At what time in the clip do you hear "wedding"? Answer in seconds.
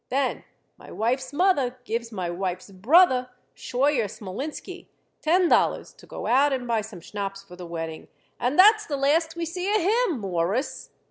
7.67-8.07